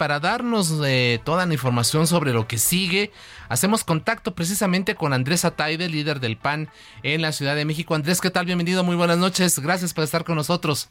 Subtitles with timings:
[0.00, 3.10] Para darnos eh, toda la información sobre lo que sigue,
[3.50, 6.70] hacemos contacto precisamente con Andrés Ataide, líder del PAN
[7.02, 7.94] en la Ciudad de México.
[7.94, 8.46] Andrés, ¿qué tal?
[8.46, 9.58] Bienvenido, muy buenas noches.
[9.58, 10.88] Gracias por estar con nosotros.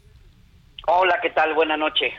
[0.86, 1.56] Hola, ¿qué tal?
[1.56, 2.14] Buenas noches.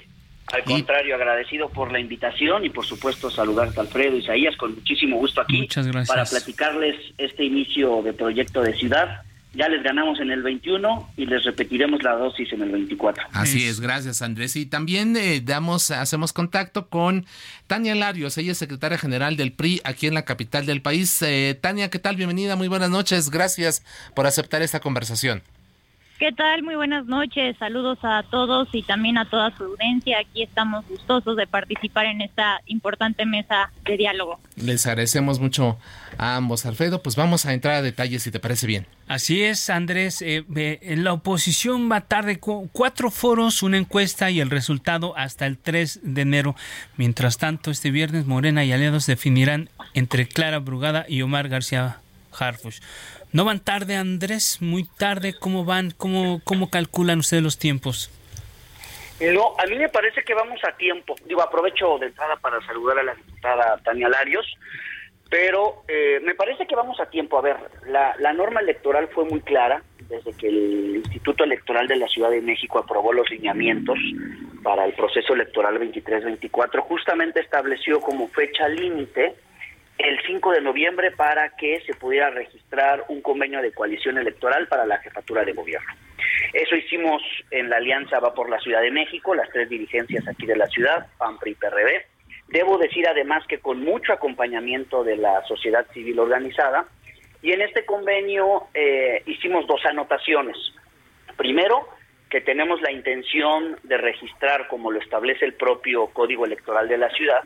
[0.52, 5.16] Al contrario, agradecido por la invitación y por supuesto saludarte a Alfredo Isaías con muchísimo
[5.16, 6.08] gusto aquí Muchas gracias.
[6.08, 9.22] para platicarles este inicio de proyecto de ciudad.
[9.52, 13.24] Ya les ganamos en el 21 y les repetiremos la dosis en el 24.
[13.32, 14.54] Así es, gracias Andrés.
[14.54, 17.26] Y también eh, damos, hacemos contacto con
[17.66, 21.20] Tania Larios, ella es secretaria general del PRI aquí en la capital del país.
[21.22, 22.16] Eh, Tania, ¿qué tal?
[22.16, 23.30] Bienvenida, muy buenas noches.
[23.30, 23.84] Gracias
[24.14, 25.42] por aceptar esta conversación.
[26.20, 26.62] ¿Qué tal?
[26.62, 27.56] Muy buenas noches.
[27.58, 30.18] Saludos a todos y también a toda su audiencia.
[30.18, 34.38] Aquí estamos gustosos de participar en esta importante mesa de diálogo.
[34.56, 35.78] Les agradecemos mucho
[36.18, 37.02] a ambos, Alfredo.
[37.02, 38.86] Pues vamos a entrar a detalles si te parece bien.
[39.08, 40.20] Así es, Andrés.
[40.20, 45.16] Eh, eh, la oposición va a tarde cu- cuatro foros, una encuesta y el resultado
[45.16, 46.54] hasta el 3 de enero.
[46.98, 51.96] Mientras tanto, este viernes Morena y aliados definirán entre Clara Brugada y Omar García
[52.38, 52.80] Harfush.
[53.32, 54.58] ¿No van tarde, Andrés?
[54.60, 55.34] Muy tarde.
[55.38, 55.90] ¿Cómo van?
[55.90, 58.10] ¿Cómo, cómo calculan ustedes los tiempos?
[59.20, 61.14] No, a mí me parece que vamos a tiempo.
[61.26, 64.46] Digo, aprovecho de entrada para saludar a la diputada Tania Larios,
[65.28, 67.38] pero eh, me parece que vamos a tiempo.
[67.38, 71.96] A ver, la, la norma electoral fue muy clara desde que el Instituto Electoral de
[71.96, 73.98] la Ciudad de México aprobó los lineamientos
[74.62, 79.36] para el proceso electoral 23-24, justamente estableció como fecha límite
[80.04, 84.86] el 5 de noviembre para que se pudiera registrar un convenio de coalición electoral para
[84.86, 85.88] la jefatura de gobierno.
[86.52, 90.46] Eso hicimos en la Alianza Va por la Ciudad de México, las tres dirigencias aquí
[90.46, 92.06] de la ciudad, PAN, PRI, PRD.
[92.48, 96.86] Debo decir además que con mucho acompañamiento de la sociedad civil organizada,
[97.42, 100.56] y en este convenio eh, hicimos dos anotaciones.
[101.36, 101.88] Primero,
[102.28, 107.10] que tenemos la intención de registrar, como lo establece el propio Código Electoral de la
[107.10, 107.40] ciudad,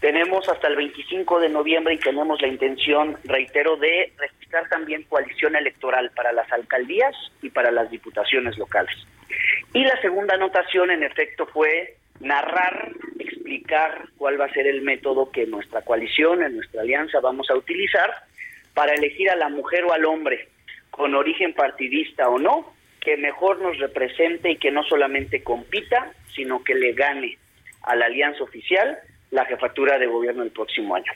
[0.00, 5.56] tenemos hasta el 25 de noviembre y tenemos la intención, reitero, de registrar también coalición
[5.56, 8.94] electoral para las alcaldías y para las diputaciones locales.
[9.72, 15.30] Y la segunda anotación, en efecto, fue narrar, explicar cuál va a ser el método
[15.30, 18.12] que nuestra coalición, en nuestra alianza, vamos a utilizar
[18.74, 20.48] para elegir a la mujer o al hombre,
[20.90, 26.62] con origen partidista o no, que mejor nos represente y que no solamente compita, sino
[26.62, 27.38] que le gane
[27.82, 28.98] a la alianza oficial
[29.34, 31.10] la jefatura de gobierno el próximo año.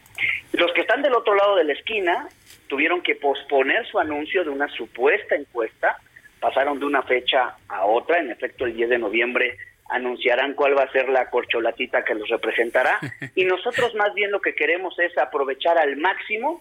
[0.53, 2.29] Los que están del otro lado de la esquina
[2.67, 5.97] tuvieron que posponer su anuncio de una supuesta encuesta,
[6.41, 9.57] pasaron de una fecha a otra, en efecto el 10 de noviembre
[9.91, 12.99] anunciarán cuál va a ser la corcholatita que los representará.
[13.37, 16.61] Y nosotros más bien lo que queremos es aprovechar al máximo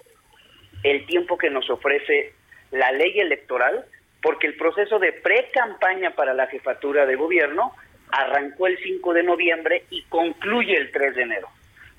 [0.83, 2.33] el tiempo que nos ofrece
[2.69, 3.85] la ley electoral,
[4.21, 7.73] porque el proceso de pre-campaña para la jefatura de gobierno
[8.11, 11.47] arrancó el 5 de noviembre y concluye el 3 de enero.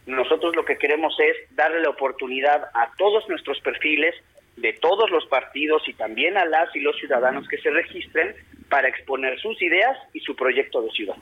[0.07, 4.15] Nosotros lo que queremos es darle la oportunidad a todos nuestros perfiles,
[4.57, 8.35] de todos los partidos y también a las y los ciudadanos que se registren
[8.69, 11.17] para exponer sus ideas y su proyecto de ciudad.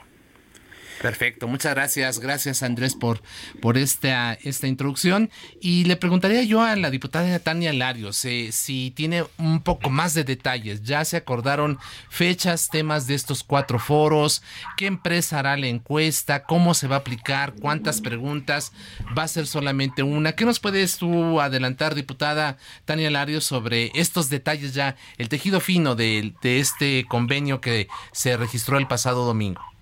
[1.01, 3.21] Perfecto, muchas gracias, gracias Andrés por,
[3.61, 5.31] por esta, esta introducción.
[5.61, 10.25] Y le preguntaría yo a la diputada Tania Larios si tiene un poco más de
[10.25, 10.83] detalles.
[10.83, 11.79] Ya se acordaron
[12.09, 14.43] fechas, temas de estos cuatro foros,
[14.77, 18.73] qué empresa hará la encuesta, cómo se va a aplicar, cuántas preguntas,
[19.17, 20.33] va a ser solamente una.
[20.33, 25.95] ¿Qué nos puedes tú adelantar, diputada Tania Larios, sobre estos detalles ya, el tejido fino
[25.95, 29.76] de este convenio que se registró el pasado domingo?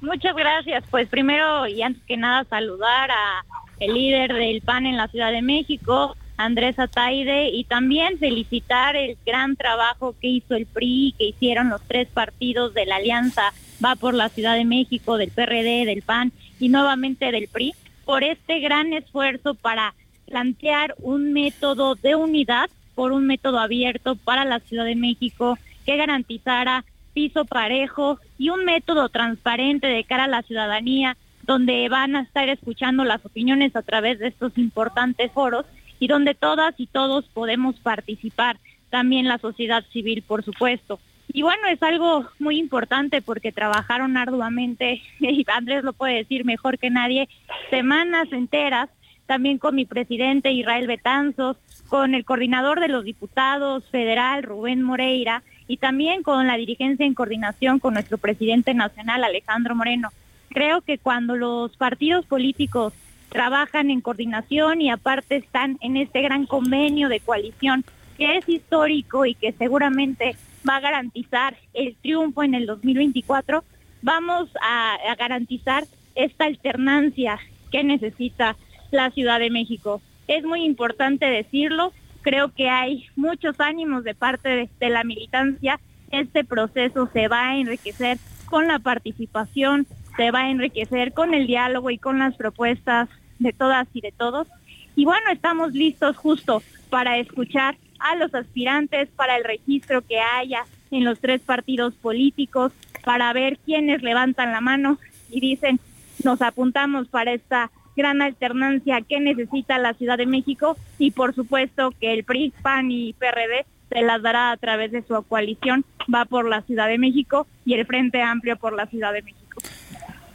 [0.00, 0.84] Muchas gracias.
[0.90, 3.44] Pues primero y antes que nada saludar a
[3.78, 9.18] el líder del PAN en la Ciudad de México, Andrés Ataide y también felicitar el
[9.26, 13.52] gran trabajo que hizo el PRI, que hicieron los tres partidos de la Alianza
[13.82, 17.74] Va por la Ciudad de México, del PRD, del PAN y nuevamente del PRI,
[18.04, 19.94] por este gran esfuerzo para
[20.26, 25.96] plantear un método de unidad, por un método abierto para la Ciudad de México que
[25.96, 32.22] garantizara piso parejo y un método transparente de cara a la ciudadanía, donde van a
[32.22, 35.66] estar escuchando las opiniones a través de estos importantes foros
[35.98, 38.58] y donde todas y todos podemos participar,
[38.88, 40.98] también la sociedad civil, por supuesto.
[41.32, 46.78] Y bueno, es algo muy importante porque trabajaron arduamente, y Andrés lo puede decir mejor
[46.78, 47.28] que nadie,
[47.70, 48.88] semanas enteras,
[49.26, 51.56] también con mi presidente Israel Betanzos,
[51.88, 57.14] con el coordinador de los diputados federal, Rubén Moreira, y también con la dirigencia en
[57.14, 60.08] coordinación con nuestro presidente nacional, Alejandro Moreno.
[60.48, 62.92] Creo que cuando los partidos políticos
[63.28, 67.84] trabajan en coordinación y aparte están en este gran convenio de coalición
[68.18, 70.34] que es histórico y que seguramente
[70.68, 73.62] va a garantizar el triunfo en el 2024,
[74.02, 75.84] vamos a, garantizar
[76.16, 77.38] esta alternancia
[77.70, 78.56] que necesita
[78.90, 80.02] la Ciudad de México.
[80.26, 85.80] Es muy importante decirlo, creo que hay muchos ánimos de parte de, la militancia.
[86.10, 89.86] Este proceso se va a enriquecer con la participación,
[90.16, 93.08] se va a enriquecer con el diálogo y con las propuestas
[93.38, 94.48] de todas y de todos.
[94.96, 100.64] Y bueno, estamos listos justo para escuchar a los aspirantes, para el registro que haya
[100.90, 102.72] en los tres partidos políticos,
[103.04, 104.98] para ver quiénes levantan la mano
[105.30, 105.78] y dicen,
[106.24, 107.70] nos apuntamos para esta
[108.00, 112.90] gran alternancia que necesita la Ciudad de México y por supuesto que el PRI, PAN
[112.90, 116.98] y PRD se las dará a través de su coalición, va por la Ciudad de
[116.98, 119.60] México y el Frente Amplio por la Ciudad de México.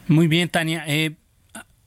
[0.07, 0.83] Muy bien, Tania.
[0.87, 1.15] Eh,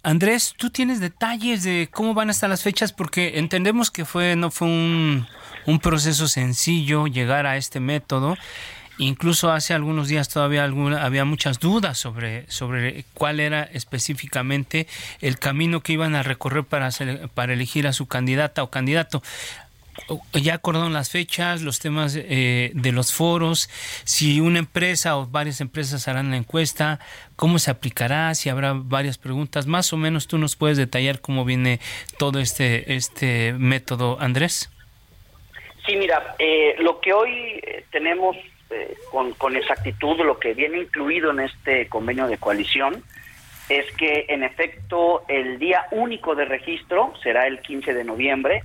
[0.03, 2.93] Andrés, ¿tú tienes detalles de cómo van a estar las fechas?
[2.93, 8.37] Porque entendemos que fue no fue un proceso sencillo llegar a este método.
[8.99, 14.87] Incluso hace algunos días todavía alguna, había muchas dudas sobre, sobre cuál era específicamente
[15.21, 16.91] el camino que iban a recorrer para,
[17.35, 19.23] para elegir a su candidata o candidato
[20.33, 23.69] ya acordaron las fechas, los temas eh, de los foros,
[24.05, 27.01] si una empresa o varias empresas harán la encuesta,
[27.37, 31.44] cómo se aplicará, si habrá varias preguntas, más o menos tú nos puedes detallar cómo
[31.44, 31.81] viene
[32.19, 34.71] todo este este método, Andrés.
[35.87, 38.37] Sí, mira, eh, lo que hoy eh, tenemos
[38.70, 43.03] eh, con, con exactitud, lo que viene incluido en este convenio de coalición,
[43.69, 48.62] es que en efecto el día único de registro será el 15 de noviembre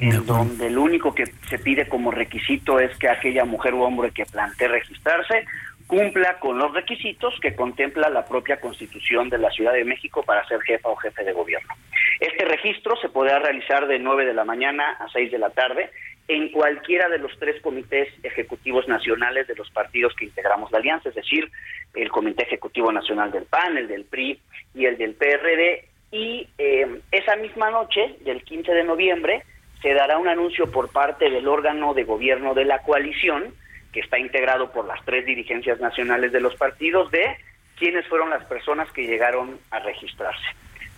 [0.00, 4.10] en donde el único que se pide como requisito es que aquella mujer u hombre
[4.12, 5.44] que plantee registrarse
[5.86, 10.46] cumpla con los requisitos que contempla la propia Constitución de la Ciudad de México para
[10.46, 11.74] ser jefa o jefe de gobierno.
[12.20, 15.90] Este registro se podrá realizar de 9 de la mañana a 6 de la tarde
[16.30, 21.08] en cualquiera de los tres comités ejecutivos nacionales de los partidos que integramos la alianza,
[21.08, 21.50] es decir,
[21.92, 24.40] el Comité Ejecutivo Nacional del PAN, el del PRI
[24.72, 25.88] y el del PRD.
[26.12, 29.42] Y eh, esa misma noche, del 15 de noviembre,
[29.82, 33.52] se dará un anuncio por parte del órgano de gobierno de la coalición,
[33.92, 37.38] que está integrado por las tres dirigencias nacionales de los partidos, de
[37.76, 40.46] quiénes fueron las personas que llegaron a registrarse.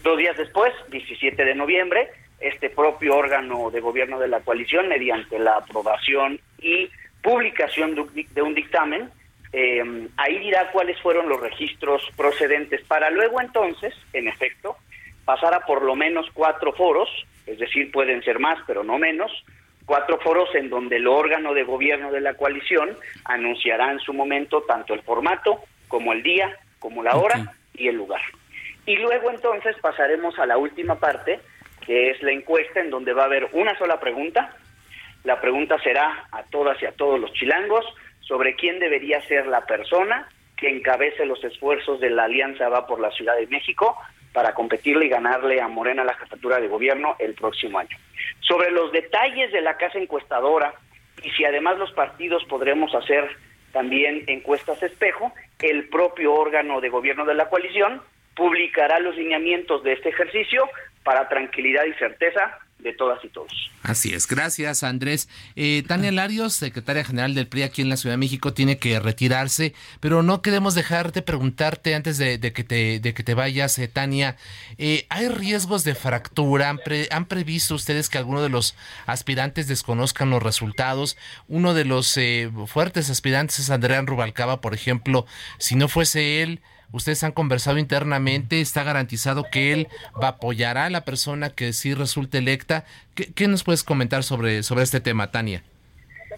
[0.02, 2.11] Dos días después, 17 de noviembre,
[2.42, 6.90] este propio órgano de gobierno de la coalición, mediante la aprobación y
[7.22, 9.10] publicación de un dictamen,
[9.52, 14.76] eh, ahí dirá cuáles fueron los registros procedentes para luego entonces, en efecto,
[15.25, 17.08] pasar a por lo menos cuatro foros
[17.46, 19.30] es decir, pueden ser más, pero no menos,
[19.84, 24.62] cuatro foros en donde el órgano de gobierno de la coalición anunciará en su momento
[24.62, 28.20] tanto el formato como el día, como la hora y el lugar.
[28.87, 31.40] Y luego entonces pasaremos a la última parte,
[31.86, 34.54] que es la encuesta en donde va a haber una sola pregunta.
[35.24, 37.84] La pregunta será a todas y a todos los chilangos
[38.20, 43.00] sobre quién debería ser la persona que encabece los esfuerzos de la Alianza Va por
[43.00, 43.96] la Ciudad de México
[44.32, 47.96] para competirle y ganarle a Morena la jefatura de gobierno el próximo año.
[48.40, 50.72] Sobre los detalles de la casa encuestadora
[51.22, 53.28] y si además los partidos podremos hacer
[53.72, 58.02] también encuestas espejo, el propio órgano de gobierno de la coalición
[58.34, 60.68] publicará los lineamientos de este ejercicio
[61.04, 63.71] para tranquilidad y certeza de todas y todos.
[63.82, 65.28] Así es, gracias Andrés.
[65.56, 68.99] Eh, Tania Larios, secretaria general del PRI aquí en la Ciudad de México, tiene que
[69.00, 73.78] retirarse, pero no queremos dejar de preguntarte antes de, que, te, de que te vayas,
[73.78, 74.37] eh, Tania,
[74.78, 76.71] eh, ¿hay riesgos de fractura?
[76.71, 76.80] ¿Han,
[77.11, 81.16] ¿Han, previsto ustedes que alguno de los aspirantes desconozcan los resultados?
[81.49, 82.18] Uno de los
[82.66, 85.26] fuertes aspirantes es Andrea Rubalcaba, por ejemplo,
[85.59, 86.61] si no fuese él,
[86.92, 89.88] ustedes han conversado internamente, está garantizado que él
[90.20, 92.84] va a apoyar a la persona que sí resulte electa.
[93.14, 95.62] ¿Qué, nos puedes comentar sobre, sobre este tema, Tania?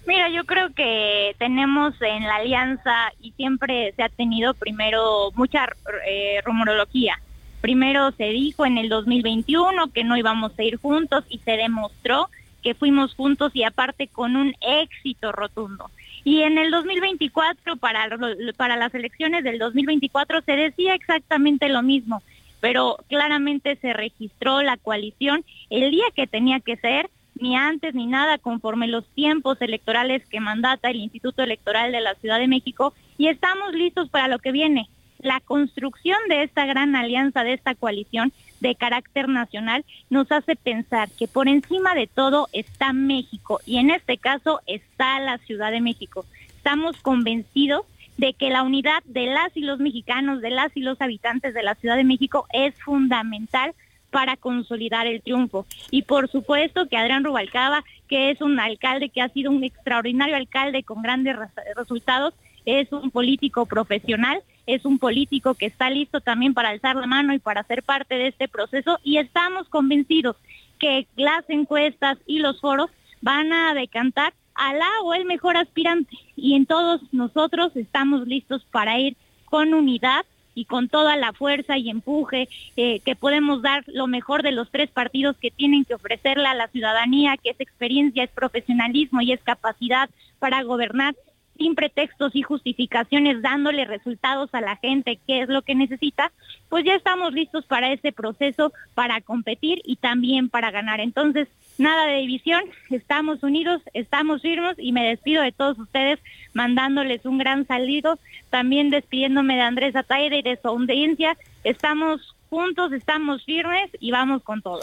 [0.06, 5.66] Mira, yo creo que tenemos en la alianza y siempre se ha tenido primero mucha
[6.06, 7.20] eh, rumorología.
[7.60, 12.28] Primero se dijo en el 2021 que no íbamos a ir juntos y se demostró
[12.62, 15.90] que fuimos juntos y aparte con un éxito rotundo.
[16.24, 18.08] Y en el 2024, para,
[18.56, 22.22] para las elecciones del 2024, se decía exactamente lo mismo,
[22.60, 28.06] pero claramente se registró la coalición el día que tenía que ser ni antes ni
[28.06, 32.94] nada, conforme los tiempos electorales que mandata el Instituto Electoral de la Ciudad de México
[33.18, 34.88] y estamos listos para lo que viene.
[35.18, 41.10] La construcción de esta gran alianza, de esta coalición de carácter nacional, nos hace pensar
[41.10, 45.80] que por encima de todo está México y en este caso está la Ciudad de
[45.80, 46.24] México.
[46.56, 47.84] Estamos convencidos
[48.16, 51.62] de que la unidad de las y los mexicanos, de las y los habitantes de
[51.62, 53.74] la Ciudad de México es fundamental
[54.10, 55.66] para consolidar el triunfo.
[55.90, 60.36] Y por supuesto que Adrián Rubalcaba, que es un alcalde que ha sido un extraordinario
[60.36, 61.36] alcalde con grandes
[61.76, 62.32] resultados,
[62.64, 67.34] es un político profesional, es un político que está listo también para alzar la mano
[67.34, 70.36] y para ser parte de este proceso y estamos convencidos
[70.78, 72.90] que las encuestas y los foros
[73.20, 78.64] van a decantar a la o el mejor aspirante y en todos nosotros estamos listos
[78.70, 83.84] para ir con unidad y con toda la fuerza y empuje eh, que podemos dar
[83.88, 87.60] lo mejor de los tres partidos que tienen que ofrecerle a la ciudadanía, que es
[87.60, 91.14] experiencia, es profesionalismo y es capacidad para gobernar
[91.56, 96.32] sin pretextos y justificaciones, dándole resultados a la gente, que es lo que necesita,
[96.68, 101.00] pues ya estamos listos para ese proceso, para competir y también para ganar.
[101.00, 106.18] Entonces, nada de división, estamos unidos, estamos firmes y me despido de todos ustedes
[106.52, 108.18] mandándoles un gran saludo,
[108.50, 111.36] también despidiéndome de Andrés Ataide y de su audiencia.
[111.62, 114.80] Estamos juntos, estamos firmes y vamos con todo.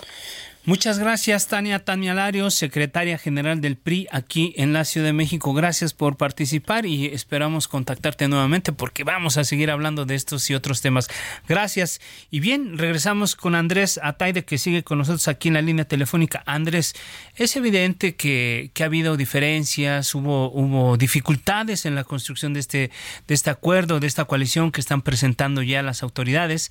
[0.63, 5.53] Muchas gracias, Tania Tania Larios, secretaria general del PRI aquí en la Ciudad de México.
[5.53, 10.53] Gracias por participar y esperamos contactarte nuevamente porque vamos a seguir hablando de estos y
[10.53, 11.07] otros temas.
[11.47, 11.99] Gracias.
[12.29, 16.43] Y bien, regresamos con Andrés Ataide que sigue con nosotros aquí en la línea telefónica.
[16.45, 16.93] Andrés,
[17.35, 22.91] es evidente que, que ha habido diferencias, hubo, hubo dificultades en la construcción de este,
[23.27, 26.69] de este acuerdo, de esta coalición que están presentando ya las autoridades.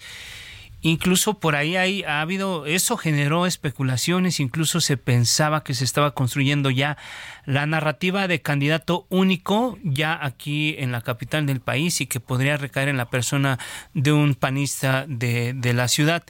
[0.82, 6.14] Incluso por ahí hay, ha habido, eso generó especulaciones, incluso se pensaba que se estaba
[6.14, 6.96] construyendo ya
[7.44, 12.56] la narrativa de candidato único ya aquí en la capital del país y que podría
[12.56, 13.58] recaer en la persona
[13.92, 16.24] de un panista de, de la ciudad.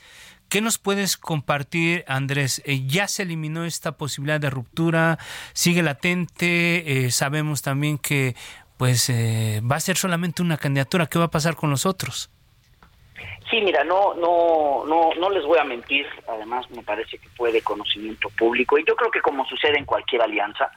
[0.51, 2.61] ¿Qué nos puedes compartir, Andrés?
[2.65, 5.17] Eh, ¿Ya se eliminó esta posibilidad de ruptura?
[5.53, 7.05] ¿Sigue latente?
[7.07, 8.35] Eh, sabemos también que
[8.77, 11.07] pues eh, va a ser solamente una candidatura.
[11.07, 12.31] ¿Qué va a pasar con los otros?
[13.51, 16.07] Sí, mira, no, no, no, no les voy a mentir.
[16.29, 19.85] Además, me parece que fue de conocimiento público y yo creo que como sucede en
[19.85, 20.71] cualquier alianza,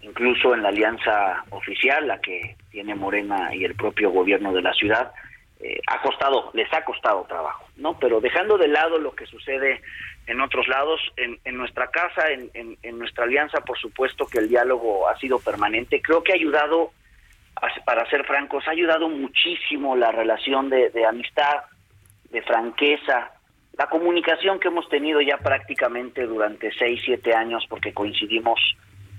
[0.00, 4.72] incluso en la alianza oficial, la que tiene Morena y el propio gobierno de la
[4.72, 5.12] ciudad,
[5.60, 7.98] eh, ha costado, les ha costado trabajo, ¿no?
[7.98, 9.82] Pero dejando de lado lo que sucede
[10.26, 12.50] en otros lados, en, en nuestra casa, en,
[12.82, 16.02] en, nuestra alianza, por supuesto que el diálogo ha sido permanente.
[16.02, 16.92] Creo que ha ayudado,
[17.84, 21.62] para ser francos, ha ayudado muchísimo la relación de, de amistad,
[22.36, 23.30] de franqueza,
[23.78, 28.60] la comunicación que hemos tenido ya prácticamente durante seis, siete años, porque coincidimos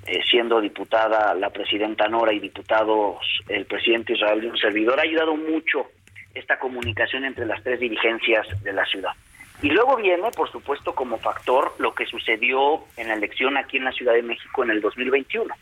[0.05, 3.17] eh, siendo diputada la presidenta Nora y diputados
[3.49, 5.87] el presidente Israel y un servidor, ha ayudado mucho
[6.35, 9.13] esta comunicación entre las tres dirigencias de la ciudad.
[9.61, 13.85] Y luego viene, por supuesto, como factor lo que sucedió en la elección aquí en
[13.85, 15.53] la Ciudad de México en el 2021.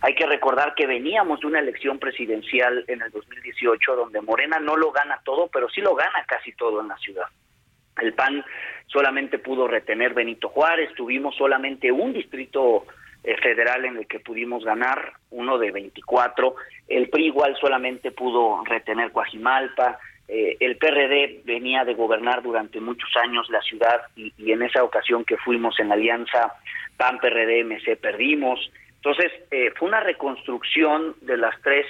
[0.00, 4.76] Hay que recordar que veníamos de una elección presidencial en el 2018 donde Morena no
[4.76, 7.26] lo gana todo, pero sí lo gana casi todo en la ciudad.
[8.00, 8.42] El PAN
[8.86, 12.86] solamente pudo retener Benito Juárez, tuvimos solamente un distrito
[13.22, 16.54] eh, federal en el que pudimos ganar, uno de 24.
[16.88, 19.98] El PRI igual solamente pudo retener Coajimalpa,
[20.34, 25.26] eh, el PRD venía de gobernar durante muchos años la ciudad y, en esa ocasión
[25.26, 26.54] que fuimos en la alianza
[26.96, 28.58] PAN-PRD-MC perdimos.
[28.94, 31.84] Entonces, eh, fue una reconstrucción de las tres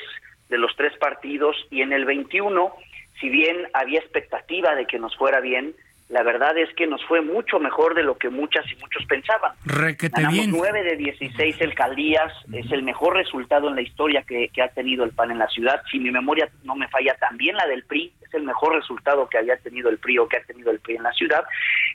[0.49, 2.75] de los tres partidos y en el 21,
[3.21, 5.77] si bien había expectativa de que nos fuera bien,
[6.09, 9.53] la verdad es que nos fue mucho mejor de lo que muchas y muchos pensaban.
[9.65, 14.69] Requete Ganamos 9 de 16 alcaldías, es el mejor resultado en la historia que, ha
[14.69, 15.83] tenido el PAN en la ciudad.
[15.91, 19.39] Si mi memoria no me falla, también la del PRI, es el mejor resultado que
[19.39, 21.45] había tenido el PRI o que ha tenido el PRI en la ciudad.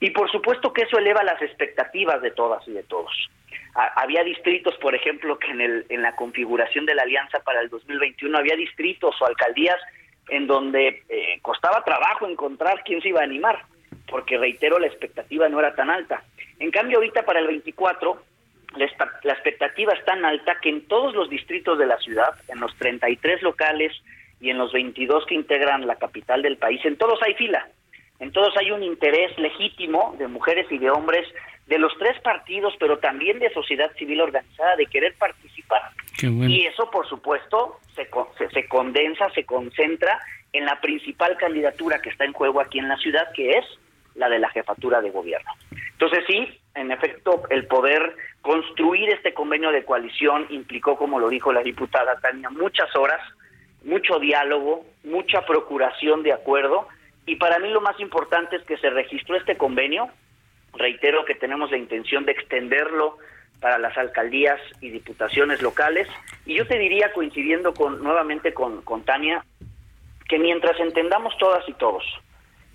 [0.01, 3.11] Y por supuesto que eso eleva las expectativas de todas y de todos.
[3.95, 7.69] había distritos, por ejemplo, que en, el, en la configuración de la alianza para el
[7.69, 9.77] 2021 había distritos o alcaldías
[10.29, 13.63] en donde eh, costaba trabajo encontrar quién se iba a animar,
[14.09, 16.23] porque reitero, la expectativa no era tan alta.
[16.59, 18.21] En cambio, ahorita para el 24,
[18.75, 22.75] la, expectativa es tan alta que en todos los distritos de la ciudad, en los
[22.77, 23.93] 33 locales
[24.39, 27.67] y en los 22 que integran la capital del país, en todos hay fila.
[28.19, 31.27] En todos hay un interés legítimo de mujeres y de hombres
[31.67, 35.81] de los tres partidos, pero también de sociedad civil organizada, de querer participar.
[36.23, 38.09] Y eso, por supuesto, se,
[38.51, 40.19] se, condensa, se concentra
[40.53, 43.65] en la principal candidatura que está en juego aquí en la ciudad, que es
[44.17, 45.51] la de la jefatura de gobierno.
[45.93, 51.51] Entonces sí, en efecto, el poder construir este convenio de coalición implicó, como lo dijo
[51.51, 53.21] la diputada Tania, muchas horas,
[53.83, 56.87] mucho diálogo, mucha procuración de acuerdo,
[57.25, 60.09] y para mí lo más importante es que se registró este convenio,
[60.73, 63.17] reitero que tenemos la intención de extenderlo
[63.59, 66.07] para las alcaldías y diputaciones locales.
[66.45, 69.43] Y yo te diría, coincidiendo con nuevamente con, con Tania,
[70.29, 72.03] que mientras entendamos todas y todos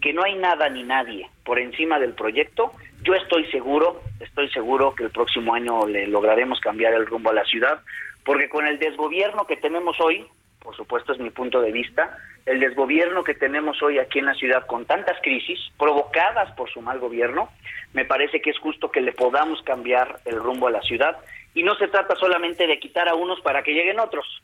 [0.03, 4.95] que no hay nada ni nadie por encima del proyecto, yo estoy seguro, estoy seguro
[4.95, 7.81] que el próximo año le lograremos cambiar el rumbo a la ciudad,
[8.25, 10.27] porque con el desgobierno que tenemos hoy,
[10.61, 14.35] por supuesto es mi punto de vista, el desgobierno que tenemos hoy aquí en la
[14.35, 17.49] ciudad con tantas crisis provocadas por su mal gobierno,
[17.93, 21.17] me parece que es justo que le podamos cambiar el rumbo a la ciudad.
[21.55, 24.43] Y no se trata solamente de quitar a unos para que lleguen otros,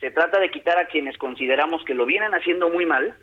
[0.00, 3.14] se trata de quitar a quienes consideramos que lo vienen haciendo muy mal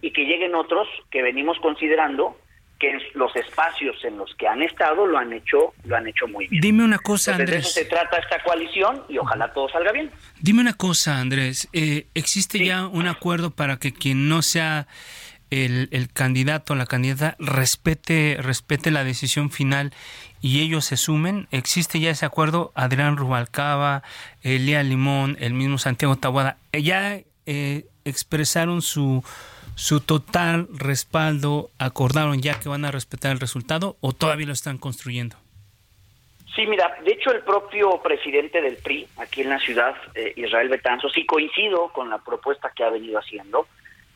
[0.00, 2.36] y que lleguen otros que venimos considerando
[2.78, 6.46] que los espacios en los que han estado lo han hecho lo han hecho muy
[6.46, 6.60] bien.
[6.60, 7.50] Dime una cosa, Andrés.
[7.50, 10.10] De eso se trata esta coalición y ojalá todo salga bien.
[10.40, 11.68] Dime una cosa, Andrés.
[11.72, 14.86] Eh, ¿Existe ya un acuerdo para que quien no sea
[15.50, 19.92] el, el candidato o la candidata respete respete la decisión final
[20.40, 21.48] y ellos se sumen?
[21.50, 22.70] ¿Existe ya ese acuerdo?
[22.76, 24.04] Adrián Rubalcaba,
[24.42, 29.24] Elia Limón, el mismo Santiago Tabuada, ya eh, expresaron su
[29.78, 34.76] su total respaldo, acordaron ya que van a respetar el resultado o todavía lo están
[34.76, 35.36] construyendo?
[36.56, 40.68] Sí, mira, de hecho el propio presidente del PRI aquí en la ciudad, eh, Israel
[40.68, 43.68] Betanzo, sí coincido con la propuesta que ha venido haciendo.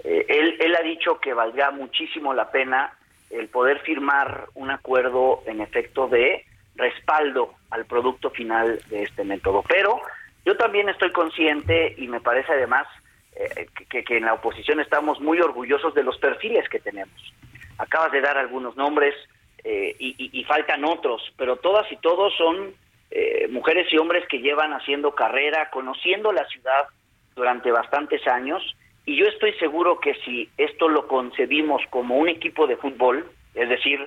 [0.02, 2.93] Eh, él, él ha dicho que valdría muchísimo la pena
[3.30, 9.63] el poder firmar un acuerdo en efecto de respaldo al producto final de este método.
[9.69, 10.00] Pero
[10.45, 12.89] yo también estoy consciente y me parece además
[13.34, 17.32] eh, que, en la oposición estamos muy orgullosos de los perfiles que tenemos.
[17.78, 19.14] Acabas de dar algunos nombres
[19.64, 22.75] eh, y, faltan otros, pero todas y todos son
[23.10, 26.86] eh, mujeres y hombres que llevan haciendo carrera, conociendo la ciudad
[27.34, 28.62] durante bastantes años,
[29.06, 33.68] y yo estoy seguro que si esto lo concebimos como un equipo de fútbol, es
[33.68, 33.99] decir,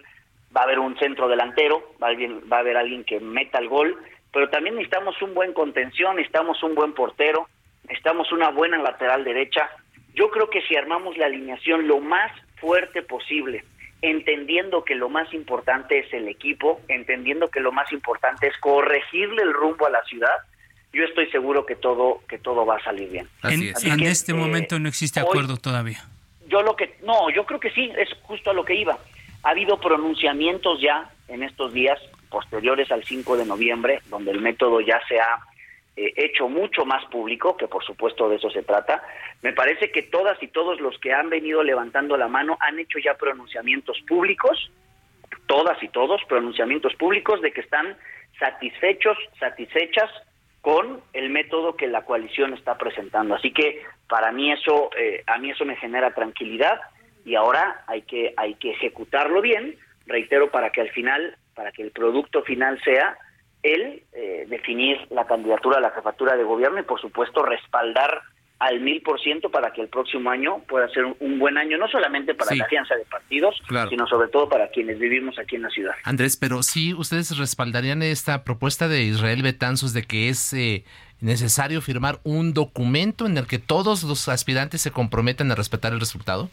[0.55, 3.67] va a haber un centro delantero, va a, va a haber alguien que meta el
[3.67, 3.97] gol,
[4.31, 7.47] pero también necesitamos un buen contención, necesitamos un buen portero,
[7.87, 9.69] necesitamos una buena lateral derecha.
[10.13, 13.63] Yo creo que si armamos la alineación lo más fuerte posible,
[14.01, 19.41] entendiendo que lo más importante es el equipo, entendiendo que lo más importante es corregirle
[19.43, 20.35] el rumbo a la ciudad,
[20.93, 23.27] yo estoy seguro que todo que todo va a salir bien.
[23.43, 26.05] En, este eh, momento no existe acuerdo todavía.
[26.47, 28.97] Yo lo que no, yo creo que sí, es justo a lo que iba.
[29.43, 34.79] Ha habido pronunciamientos ya en estos días posteriores al 5 de noviembre, donde el método
[34.79, 35.39] ya se ha
[35.97, 39.03] eh, hecho mucho más público, que por supuesto de eso se trata.
[39.41, 42.99] Me parece que todas y todos los que han venido levantando la mano han hecho
[42.99, 44.71] ya pronunciamientos públicos,
[45.47, 47.95] todas y todos pronunciamientos públicos de que están
[48.39, 50.09] satisfechos, satisfechas
[50.61, 53.35] con el método que la coalición está presentando.
[53.35, 56.81] Así que para mí eso, eh, a mí eso me genera tranquilidad
[57.23, 59.77] y ahora hay que, hay que ejecutarlo bien,
[60.07, 63.17] reitero, para que al final, para que el producto final sea
[63.65, 68.21] el eh, definir la candidatura a la jefatura de gobierno y por supuesto respaldar
[68.59, 71.89] al mil por ciento para que el próximo año pueda ser un, buen año, no
[71.89, 75.69] solamente para la alianza de partidos, sino sobre todo para quienes vivimos aquí en la
[75.69, 75.93] ciudad.
[76.03, 80.85] Andrés, pero sí, ustedes respaldarían esta propuesta de Israel Betanzos de que es eh,
[81.19, 85.99] necesario firmar un documento en el que todos los aspirantes se comprometan a respetar el
[85.99, 86.49] resultado.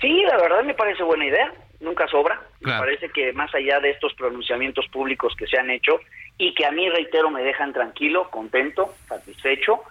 [0.00, 2.40] Sí, la verdad me parece buena idea nunca sobra.
[2.60, 6.00] Me parece que más allá de estos pronunciamientos públicos que se han hecho
[6.36, 9.82] y que a mí, reitero, me dejan tranquilo, contento, satisfecho,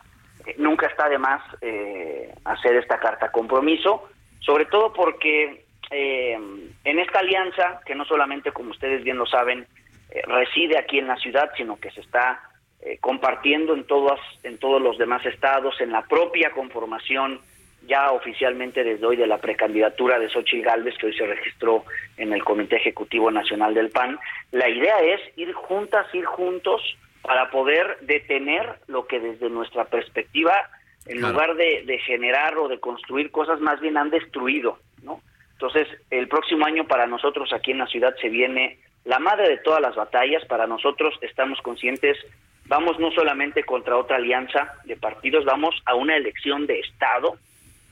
[0.46, 6.40] eh, nunca está de más eh, hacer esta carta compromiso, sobre todo porque eh,
[6.84, 9.66] en esta alianza, que no solamente, como ustedes bien lo saben,
[10.26, 12.42] reside aquí en la ciudad, sino que se está
[13.00, 17.42] compartiendo en, todas, en todos los demás estados, en la propia conformación
[17.90, 21.84] ya oficialmente desde hoy de la precandidatura de Xochitl Galvez, que hoy se registró
[22.18, 24.20] en el Comité Ejecutivo Nacional del PAN.
[24.52, 26.82] La idea es ir juntas, ir juntos
[27.24, 30.54] para poder detener lo que desde nuestra perspectiva
[31.06, 35.22] En lugar de, de generar o de construir cosas, más bien han destruido, ¿no?
[35.54, 39.58] Entonces, el próximo año para nosotros aquí en la ciudad se viene la madre de
[39.58, 40.46] todas las batallas.
[40.46, 42.18] Para nosotros estamos conscientes,
[42.66, 47.38] vamos no solamente contra otra alianza de partidos, vamos a una elección de Estado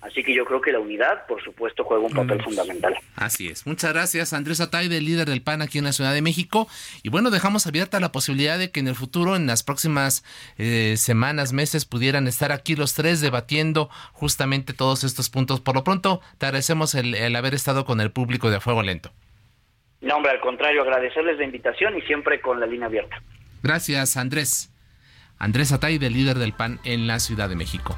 [0.01, 2.95] Así que yo creo que la unidad, por supuesto, juega un papel fundamental.
[3.15, 3.65] Así es.
[3.65, 6.67] Muchas gracias, Andrés Atay, líder del PAN aquí en la Ciudad de México.
[7.01, 10.23] Y bueno, dejamos abierta la posibilidad de que en el futuro, en las próximas
[10.57, 15.61] eh, semanas, meses, pudieran estar aquí los tres debatiendo justamente todos estos puntos.
[15.61, 19.11] Por lo pronto, te agradecemos el, el haber estado con el público de Fuego Lento.
[20.01, 23.21] No, hombre, al contrario, agradecerles la invitación y siempre con la línea abierta.
[23.63, 24.71] Gracias, Andrés.
[25.39, 27.97] Andrés Atay, líder del PAN en la Ciudad de México.